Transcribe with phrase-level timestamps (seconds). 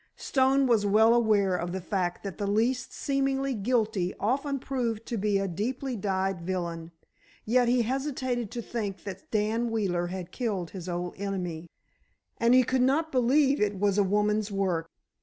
[0.17, 5.15] Stone was well aware of the fact that the least seemingly guilty often proved to
[5.15, 6.91] be a deep dyed villain,
[7.45, 11.69] yet he hesitated to think that Dan Wheeler had killed his old enemy,
[12.39, 14.89] and he could not believe it was a woman's work.